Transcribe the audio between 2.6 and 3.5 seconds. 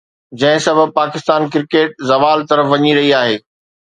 وڃي رهي آهي.